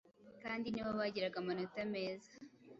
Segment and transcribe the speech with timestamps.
[0.43, 2.31] kandi ni bo bagiraga amanota meza